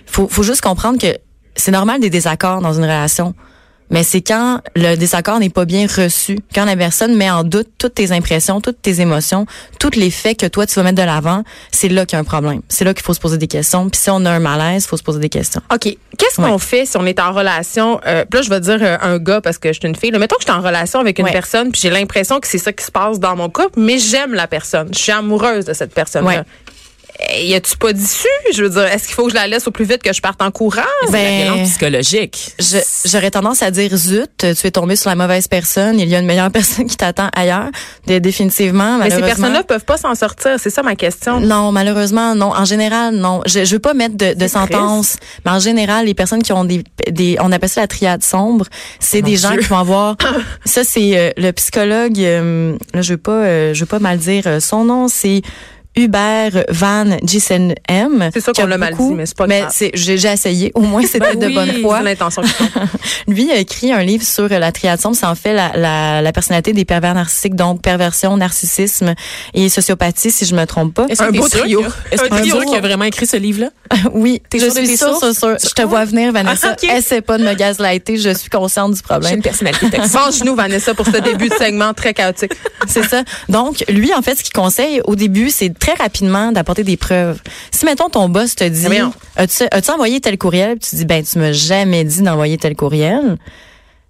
faut 0.05 0.27
faut 0.27 0.43
juste 0.43 0.61
comprendre 0.61 0.97
que 0.99 1.15
c'est 1.55 1.71
normal 1.71 1.99
des 1.99 2.09
désaccords 2.09 2.61
dans 2.61 2.73
une 2.73 2.83
relation 2.83 3.33
mais 3.89 4.03
c'est 4.03 4.21
quand 4.21 4.61
le 4.75 4.95
désaccord 4.95 5.39
n'est 5.39 5.49
pas 5.49 5.65
bien 5.65 5.87
reçu, 5.87 6.39
quand 6.53 6.65
la 6.65 6.75
personne 6.75 7.15
met 7.15 7.29
en 7.29 7.43
doute 7.43 7.67
toutes 7.77 7.95
tes 7.95 8.11
impressions, 8.11 8.59
toutes 8.61 8.81
tes 8.81 8.99
émotions, 9.01 9.45
tous 9.79 9.91
les 9.95 10.11
faits 10.11 10.39
que 10.39 10.45
toi 10.47 10.65
tu 10.65 10.75
vas 10.75 10.83
mettre 10.83 10.97
de 10.97 11.03
l'avant, 11.03 11.43
c'est 11.71 11.89
là 11.89 12.05
qu'il 12.05 12.15
y 12.15 12.17
a 12.17 12.19
un 12.19 12.23
problème. 12.25 12.61
C'est 12.69 12.85
là 12.85 12.93
qu'il 12.93 13.03
faut 13.03 13.13
se 13.13 13.19
poser 13.19 13.37
des 13.37 13.47
questions. 13.47 13.89
Puis 13.89 13.99
si 14.01 14.09
on 14.09 14.23
a 14.25 14.31
un 14.31 14.39
malaise, 14.39 14.83
il 14.85 14.87
faut 14.87 14.97
se 14.97 15.03
poser 15.03 15.19
des 15.19 15.29
questions. 15.29 15.61
OK. 15.73 15.83
Qu'est-ce 16.17 16.37
qu'on 16.37 16.57
fait 16.57 16.85
si 16.85 16.97
on 16.97 17.05
est 17.05 17.19
en 17.19 17.31
relation? 17.31 18.01
Euh, 18.07 18.25
puis 18.29 18.39
là, 18.39 18.43
je 18.43 18.49
vais 18.49 18.59
dire 18.59 18.79
euh, 18.81 18.97
un 19.01 19.17
gars 19.19 19.39
parce 19.41 19.57
que 19.57 19.69
je 19.71 19.79
suis 19.79 19.87
une 19.87 19.95
fille. 19.95 20.11
Là, 20.11 20.19
mettons 20.19 20.35
que 20.37 20.41
je 20.41 20.47
suis 20.51 20.57
en 20.59 20.61
relation 20.61 20.99
avec 20.99 21.19
une 21.19 21.25
Ouais. 21.25 21.31
personne, 21.31 21.71
puis 21.71 21.79
j'ai 21.81 21.89
l'impression 21.89 22.39
que 22.39 22.47
c'est 22.47 22.57
ça 22.57 22.73
qui 22.73 22.83
se 22.83 22.91
passe 22.91 23.19
dans 23.19 23.35
mon 23.35 23.49
couple, 23.49 23.79
mais 23.79 23.97
j'aime 23.99 24.33
la 24.33 24.47
personne. 24.47 24.89
Je 24.93 24.97
suis 24.99 25.11
amoureuse 25.11 25.65
de 25.65 25.73
cette 25.73 25.93
personne-là. 25.93 26.29
Ouais. 26.39 26.43
Eh, 27.19 27.47
Y 27.47 27.55
a-tu 27.55 27.77
pas 27.77 27.93
d'issue? 27.93 28.27
Je 28.53 28.63
veux 28.63 28.69
dire, 28.69 28.83
est-ce 28.85 29.05
qu'il 29.07 29.15
faut 29.15 29.23
que 29.25 29.29
je 29.31 29.35
la 29.35 29.47
laisse 29.47 29.67
au 29.67 29.71
plus 29.71 29.85
vite 29.85 30.03
que 30.03 30.13
je 30.13 30.21
parte 30.21 30.41
en 30.41 30.51
courant? 30.51 30.81
La 31.05 31.11
Ben, 31.11 31.43
violence 31.43 31.69
psychologique. 31.69 32.55
j'aurais 33.05 33.31
tendance 33.31 33.63
à 33.63 33.71
dire 33.71 33.95
zut, 33.95 34.29
tu 34.37 34.45
es 34.67 34.71
tombé 34.71 34.95
sur 34.95 35.09
la 35.09 35.15
mauvaise 35.15 35.47
personne, 35.47 35.99
il 35.99 36.07
y 36.07 36.15
a 36.15 36.19
une 36.19 36.25
meilleure 36.25 36.51
personne 36.59 36.85
qui 36.85 36.95
t'attend 36.97 37.29
ailleurs. 37.33 37.69
De- 38.05 38.19
définitivement, 38.19 38.97
mais 38.97 39.09
ces 39.09 39.21
personnes-là 39.21 39.63
peuvent 39.63 39.85
pas 39.85 39.97
s'en 39.97 40.13
sortir. 40.15 40.57
C'est 40.59 40.69
ça 40.69 40.83
ma 40.83 40.95
question. 40.95 41.39
Non, 41.39 41.71
malheureusement, 41.71 42.35
non. 42.35 42.51
En 42.55 42.65
général, 42.65 43.15
non. 43.15 43.41
Je, 43.45 43.65
je 43.65 43.71
veux 43.73 43.79
pas 43.79 43.93
mettre 43.93 44.15
de, 44.15 44.33
de 44.33 44.47
sentence, 44.47 45.17
mais 45.45 45.51
en 45.51 45.59
général, 45.59 46.05
les 46.05 46.13
personnes 46.13 46.43
qui 46.43 46.53
ont 46.53 46.65
des, 46.65 46.83
des 47.09 47.37
on 47.39 47.51
appelle 47.51 47.69
ça 47.69 47.81
la 47.81 47.87
triade 47.87 48.23
sombre, 48.23 48.65
c'est 48.99 49.21
des 49.21 49.37
gens 49.37 49.55
qui 49.57 49.65
vont 49.65 49.77
avoir. 49.79 50.15
ça, 50.65 50.83
c'est 50.83 51.17
euh, 51.17 51.31
le 51.37 51.51
psychologue. 51.51 52.19
euh, 52.19 52.75
là, 52.93 53.01
je 53.01 53.13
veux 53.13 53.17
pas, 53.17 53.31
euh, 53.31 53.73
je 53.73 53.79
veux 53.81 53.85
pas 53.85 53.99
mal 53.99 54.17
dire 54.19 54.43
euh, 54.45 54.59
son 54.59 54.83
nom. 54.85 55.07
C'est 55.07 55.41
Hubert 55.97 56.65
Van 56.69 57.05
Giesen-M. 57.23 58.29
C'est 58.33 58.41
sûr 58.41 58.53
qui 58.53 58.61
a 58.61 58.63
qu'on 58.63 58.69
l'a 58.69 58.77
mal 58.77 58.95
dit, 58.95 59.03
mais 59.13 59.25
c'est 59.25 59.35
pas 59.37 59.47
Mais 59.47 59.61
grave. 59.61 59.71
c'est- 59.73 59.91
j'ai 59.93 60.17
j'ai 60.17 60.29
essayé. 60.31 60.71
Au 60.75 60.81
moins, 60.81 61.01
c'était 61.11 61.35
de 61.35 61.47
Oui, 61.47 61.53
bonne 61.53 61.81
foi. 61.81 61.97
c'est 61.99 62.03
l'intention 62.05 62.41
qui. 62.43 62.51
Lui 63.27 63.51
a 63.51 63.57
écrit 63.57 63.91
un 63.91 64.03
livre 64.03 64.23
sur 64.23 64.47
la 64.47 64.71
triade 64.71 64.99
sombre. 65.01 65.15
C'est 65.15 65.25
en 65.25 65.35
fait 65.35 65.53
la, 65.53 65.71
la, 65.75 66.21
la 66.21 66.31
personnalité 66.31 66.73
des 66.73 66.85
pervers 66.85 67.13
narcissiques, 67.15 67.55
donc 67.55 67.81
perversion, 67.81 68.37
narcissisme 68.37 69.13
et 69.53 69.69
sociopathie, 69.69 70.31
si 70.31 70.45
je 70.45 70.55
me 70.55 70.65
trompe 70.65 70.93
pas. 70.93 71.05
Est-ce 71.09 71.19
que 71.21 71.25
Un 71.27 71.31
beau 71.31 71.47
trio. 71.49 71.83
Est-ce 72.11 72.21
que 72.23 72.41
qu'il 72.41 72.75
a 72.75 72.79
vraiment 72.81 73.05
écrit 73.05 73.25
ce 73.27 73.37
livre-là? 73.37 73.69
Oui, 74.13 74.41
T'es 74.49 74.59
je 74.59 74.69
suis 74.69 74.97
sûre, 74.97 75.17
sûre, 75.17 75.33
sûre. 75.35 75.57
Je 75.61 75.69
te 75.73 75.81
vois 75.81 76.05
venir, 76.05 76.31
Vanessa. 76.31 76.69
Ah, 76.71 76.75
ok. 76.81 76.89
Essaie 76.97 77.21
pas 77.21 77.37
de 77.37 77.43
me 77.43 77.53
gaslighter. 77.53 78.17
Je 78.17 78.33
suis 78.33 78.49
consciente 78.49 78.91
du 78.91 78.97
J'ai 78.97 79.03
problème. 79.03 79.35
une 79.35 79.41
personnalité. 79.41 79.97
Venge-nous, 79.97 80.55
Vanessa, 80.55 80.93
pour 80.93 81.05
ce 81.05 81.17
début 81.17 81.49
de 81.49 81.53
segment 81.53 81.93
très 81.93 82.13
chaotique. 82.13 82.53
C'est 82.87 83.03
ça. 83.03 83.23
Donc, 83.49 83.83
lui, 83.89 84.13
en 84.13 84.21
fait, 84.21 84.35
ce 84.35 84.43
qu'il 84.43 84.53
conseille 84.53 85.01
au 85.05 85.15
début, 85.15 85.49
c'est 85.49 85.69
très 85.87 86.03
rapidement 86.03 86.51
d'apporter 86.51 86.83
des 86.83 86.97
preuves. 86.97 87.41
Si, 87.71 87.85
mettons, 87.85 88.09
ton 88.09 88.27
boss 88.27 88.55
te 88.55 88.65
dit, 88.65 88.87
as-tu 89.37 89.63
as 89.71 89.93
envoyé 89.93 90.19
tel 90.19 90.37
courriel? 90.37 90.77
Puis 90.77 90.89
tu 90.89 90.95
dis, 90.97 91.05
ben, 91.05 91.23
tu 91.23 91.39
m'as 91.39 91.53
jamais 91.53 92.03
dit 92.03 92.21
d'envoyer 92.21 92.57
tel 92.57 92.75
courriel. 92.75 93.37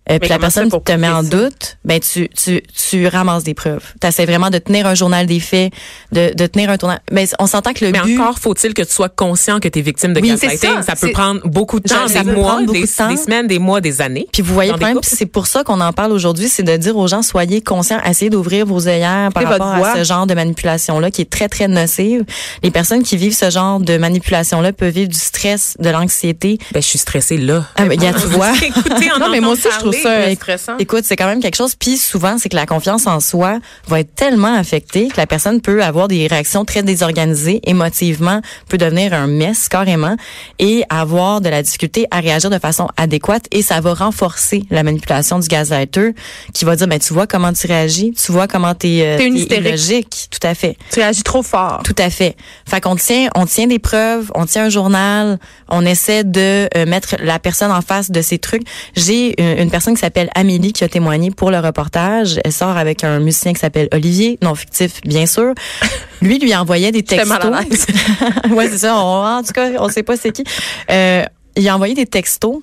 Euh, 0.09 0.19
puis 0.19 0.29
la 0.29 0.39
personne 0.39 0.69
te 0.69 0.91
met 0.93 1.09
en 1.09 1.23
doute, 1.23 1.77
ben 1.83 1.99
tu 1.99 2.29
tu 2.29 2.61
tu 2.89 3.07
ramasses 3.07 3.43
des 3.43 3.53
preuves. 3.53 3.83
Tu 3.99 4.07
essaies 4.07 4.25
vraiment 4.25 4.49
de 4.49 4.57
tenir 4.57 4.87
un 4.87 4.95
journal 4.95 5.25
des 5.25 5.39
faits, 5.39 5.73
de, 6.11 6.33
de 6.33 6.47
tenir 6.47 6.69
un 6.69 6.77
tournant. 6.77 6.99
Mais 7.11 7.27
on 7.39 7.47
s'entend 7.47 7.73
que 7.73 7.83
le 7.85 7.91
Mais 7.91 7.99
but 8.01 8.19
encore 8.19 8.39
faut-il 8.39 8.73
que 8.73 8.81
tu 8.81 8.91
sois 8.93 9.09
conscient 9.09 9.59
que 9.59 9.67
tu 9.67 9.79
es 9.79 9.81
victime 9.81 10.13
de 10.13 10.21
Oui, 10.21 10.29
gaslighting. 10.29 10.75
ça. 10.77 10.81
Ça, 10.83 10.95
peut 10.95 11.11
prendre 11.11 11.41
beaucoup 11.45 11.79
de 11.79 11.87
temps, 11.87 12.07
ça 12.07 12.23
des 12.23 12.31
mois, 12.31 12.59
des, 12.61 12.81
de 12.81 12.87
temps. 12.97 13.09
des 13.09 13.17
semaines, 13.17 13.47
des 13.47 13.59
mois, 13.59 13.81
des 13.81 14.01
années. 14.01 14.27
Puis 14.31 14.41
vous 14.41 14.53
voyez 14.53 14.71
couples. 14.71 14.99
puis 15.01 15.09
c'est 15.15 15.25
pour 15.25 15.47
ça 15.47 15.63
qu'on 15.63 15.81
en 15.81 15.93
parle 15.93 16.11
aujourd'hui, 16.11 16.47
c'est 16.47 16.63
de 16.63 16.77
dire 16.77 16.95
aux 16.95 17.07
gens 17.07 17.21
soyez 17.21 17.61
conscients, 17.61 18.01
essayez 18.03 18.29
d'ouvrir 18.29 18.65
vos 18.65 18.87
œillères 18.87 19.31
par 19.33 19.43
rapport 19.43 19.67
à 19.67 19.95
ce 19.95 20.03
genre 20.03 20.25
de 20.27 20.33
manipulation 20.33 20.99
là 20.99 21.11
qui 21.11 21.21
est 21.21 21.29
très 21.29 21.49
très 21.49 21.67
nocive. 21.67 22.23
Les 22.63 22.71
personnes 22.71 23.03
qui 23.03 23.17
vivent 23.17 23.35
ce 23.35 23.49
genre 23.49 23.79
de 23.79 23.97
manipulation 23.97 24.61
là 24.61 24.71
peuvent 24.71 24.93
vivre 24.93 25.09
du 25.09 25.19
stress, 25.19 25.75
de 25.79 25.89
l'anxiété. 25.89 26.57
Ben, 26.71 26.81
je 26.81 26.87
suis 26.87 26.99
stressée 26.99 27.37
là. 27.37 27.65
Ah, 27.75 27.85
mais 27.85 27.97
gars, 27.97 28.13
tu 28.13 28.27
vois. 28.27 28.51
Écoutez, 28.61 29.11
en 29.11 29.19
Non, 29.19 29.29
mais 29.29 29.39
moi 29.39 29.53
aussi, 29.53 29.63
je 29.63 29.67
entendre 29.69 29.91
trouve 29.91 29.96
Mais 30.03 30.35
stressant. 30.35 30.77
Écoute, 30.79 31.03
c'est 31.05 31.15
quand 31.15 31.27
même 31.27 31.41
quelque 31.41 31.55
chose. 31.55 31.75
Puis 31.75 31.97
souvent, 31.97 32.37
c'est 32.37 32.49
que 32.49 32.55
la 32.55 32.65
confiance 32.65 33.07
en 33.07 33.19
soi 33.19 33.59
va 33.87 33.99
être 33.99 34.13
tellement 34.15 34.53
affectée 34.53 35.07
que 35.07 35.17
la 35.17 35.27
personne 35.27 35.61
peut 35.61 35.83
avoir 35.83 36.07
des 36.07 36.27
réactions 36.27 36.65
très 36.65 36.83
désorganisées, 36.83 37.61
émotivement, 37.65 38.41
peut 38.69 38.77
devenir 38.77 39.13
un 39.13 39.27
mess 39.27 39.69
carrément 39.69 40.15
et 40.59 40.83
avoir 40.89 41.41
de 41.41 41.49
la 41.49 41.61
difficulté 41.63 42.07
à 42.11 42.19
réagir 42.19 42.49
de 42.49 42.59
façon 42.59 42.87
adéquate. 42.97 43.45
Et 43.51 43.61
ça 43.61 43.79
va 43.81 43.93
renforcer 43.93 44.63
la 44.69 44.83
manipulation 44.83 45.39
du 45.39 45.47
gaslighter 45.47 46.13
qui 46.53 46.65
va 46.65 46.75
dire, 46.75 46.87
ben 46.87 46.99
tu 46.99 47.13
vois 47.13 47.27
comment 47.27 47.53
tu 47.53 47.67
réagis, 47.67 48.13
tu 48.13 48.31
vois 48.31 48.47
comment 48.47 48.73
t'es 48.73 49.01
euh, 49.01 49.17
t'es 49.17 49.29
hystérique. 49.29 49.67
illogique. 49.67 50.27
Tout 50.31 50.45
à 50.47 50.53
fait. 50.53 50.77
Tu 50.91 50.99
réagis 50.99 51.23
trop 51.23 51.43
fort. 51.43 51.81
Tout 51.83 51.95
à 51.97 52.09
fait. 52.09 52.35
Fait 52.67 52.81
qu'on 52.81 52.95
tient, 52.95 53.29
on 53.35 53.45
tient 53.45 53.67
des 53.67 53.79
preuves, 53.79 54.31
on 54.35 54.45
tient 54.45 54.65
un 54.65 54.69
journal, 54.69 55.39
on 55.69 55.85
essaie 55.85 56.23
de 56.23 56.67
euh, 56.75 56.85
mettre 56.85 57.15
la 57.23 57.39
personne 57.39 57.71
en 57.71 57.81
face 57.81 58.11
de 58.11 58.21
ces 58.21 58.37
trucs. 58.37 58.63
J'ai 58.95 59.39
une, 59.41 59.63
une 59.63 59.71
personne 59.71 59.86
qui 59.93 59.99
s'appelle 60.01 60.29
Amélie 60.35 60.73
qui 60.73 60.83
a 60.83 60.89
témoigné 60.89 61.31
pour 61.31 61.51
le 61.51 61.59
reportage. 61.59 62.39
Elle 62.43 62.51
sort 62.53 62.75
avec 62.77 63.03
un 63.03 63.19
musicien 63.19 63.53
qui 63.53 63.59
s'appelle 63.59 63.87
Olivier, 63.93 64.37
non 64.41 64.55
fictif 64.55 65.01
bien 65.01 65.25
sûr. 65.25 65.53
Lui 66.21 66.39
lui 66.39 66.55
envoyait 66.55 66.91
des 66.91 67.03
textos. 67.03 67.27
mal 67.27 67.53
à 67.53 67.61
l'aise. 67.61 67.85
ouais, 68.51 68.69
c'est 68.69 68.79
ça. 68.79 68.95
On- 68.97 69.25
en 69.25 69.43
tout 69.43 69.53
cas, 69.53 69.69
on 69.79 69.89
sait 69.89 70.03
pas 70.03 70.17
c'est 70.17 70.31
qui. 70.31 70.43
Euh, 70.91 71.23
il 71.55 71.67
a 71.69 71.75
envoyé 71.75 71.93
des 71.93 72.05
textos. 72.05 72.57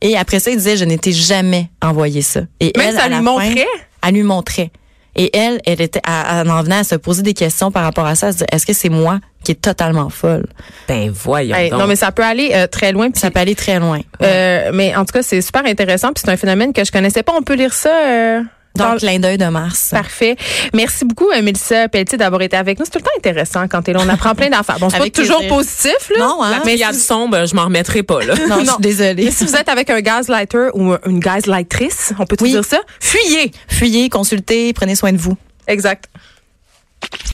Et 0.00 0.16
après 0.16 0.40
ça, 0.40 0.50
il 0.50 0.56
disait, 0.56 0.76
je 0.76 0.84
n'étais 0.84 1.12
jamais 1.12 1.70
envoyé 1.80 2.22
ça. 2.22 2.40
Et 2.60 2.72
Même 2.76 2.88
elle, 2.88 2.94
ça 2.96 3.02
à 3.02 3.06
lui 3.06 3.10
la 3.10 3.16
fin, 3.18 3.22
montrait? 3.22 3.66
elle 4.04 4.14
lui 4.14 4.22
montrait. 4.24 4.70
Et 5.14 5.36
elle, 5.36 5.60
elle 5.66 5.80
était, 5.80 6.00
en 6.08 6.62
venait 6.62 6.76
à 6.78 6.84
se 6.84 6.94
poser 6.96 7.22
des 7.22 7.34
questions 7.34 7.70
par 7.70 7.84
rapport 7.84 8.06
à 8.06 8.14
ça. 8.14 8.28
Elle 8.28 8.32
se 8.32 8.38
disait, 8.38 8.46
Est-ce 8.50 8.66
que 8.66 8.72
c'est 8.72 8.88
moi 8.88 9.20
qui 9.44 9.52
est 9.52 9.60
totalement 9.60 10.08
folle? 10.10 10.46
Ben, 10.88 11.10
voyons 11.10 11.54
Hey, 11.56 11.70
donc. 11.70 11.80
non, 11.80 11.86
mais 11.86 11.96
ça 11.96 12.12
peut 12.12 12.24
aller 12.24 12.50
euh, 12.54 12.66
très 12.66 12.92
loin. 12.92 13.10
puis 13.10 13.20
Ça 13.20 13.30
peut 13.30 13.40
aller 13.40 13.54
très 13.54 13.78
loin. 13.78 14.00
Euh, 14.22 14.70
mais 14.72 14.94
en 14.96 15.04
tout 15.04 15.12
cas, 15.12 15.22
c'est 15.22 15.40
super 15.40 15.64
intéressant. 15.66 16.12
Puis 16.12 16.22
c'est 16.24 16.30
un 16.30 16.36
phénomène 16.36 16.72
que 16.72 16.84
je 16.84 16.92
connaissais 16.92 17.22
pas. 17.22 17.32
On 17.36 17.42
peut 17.42 17.54
lire 17.54 17.72
ça. 17.72 17.90
euh, 17.90 18.42
Dans 18.74 18.92
le 18.94 18.98
clin 18.98 19.18
d'œil 19.18 19.36
de 19.36 19.44
Mars. 19.46 19.88
Parfait. 19.90 20.36
Merci 20.72 21.04
beaucoup, 21.04 21.28
euh, 21.30 21.42
Mélissa 21.42 21.88
Pelletier, 21.88 22.16
d'avoir 22.16 22.40
été 22.40 22.56
avec 22.56 22.78
nous. 22.78 22.84
C'est 22.86 22.92
tout 22.92 22.98
le 23.00 23.04
temps 23.04 23.10
intéressant 23.18 23.68
quand 23.68 23.82
t'es 23.82 23.92
là. 23.92 24.00
On 24.02 24.08
apprend 24.08 24.34
plein 24.34 24.48
d'affaires. 24.48 24.78
Bon, 24.78 24.88
c'est 24.88 24.98
pas 24.98 25.10
toujours 25.10 25.38
plaisir. 25.40 25.54
positif, 25.56 26.10
là. 26.16 26.24
Non, 26.24 26.42
hein? 26.42 26.62
Mais 26.64 26.72
triade 26.74 26.94
si- 26.94 27.00
sombre, 27.00 27.46
je 27.46 27.54
m'en 27.54 27.64
remettrai 27.66 28.02
pas, 28.02 28.24
là. 28.24 28.34
Non, 28.48 28.60
je 28.60 28.64
Non. 28.66 28.72
suis 28.74 28.80
désolée. 28.82 29.24
Mais 29.26 29.30
si 29.30 29.44
vous 29.44 29.54
êtes 29.56 29.68
avec 29.68 29.90
un 29.90 30.00
gaslighter 30.00 30.68
ou 30.74 30.94
une 31.06 31.18
gaslightrice, 31.20 32.14
on 32.18 32.24
peut 32.24 32.36
tout 32.36 32.44
Oui. 32.44 32.52
dire 32.52 32.64
ça, 32.64 32.78
fuyez. 32.98 33.50
Fuyez, 33.68 34.08
consultez, 34.08 34.72
prenez 34.72 34.94
soin 34.94 35.12
de 35.12 35.18
vous. 35.18 35.36
Exact. 35.66 36.06